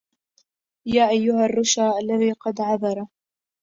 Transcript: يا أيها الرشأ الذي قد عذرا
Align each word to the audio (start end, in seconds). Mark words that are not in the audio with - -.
يا 0.85 1.09
أيها 1.09 1.45
الرشأ 1.45 1.93
الذي 2.03 2.31
قد 2.31 2.61
عذرا 2.61 3.07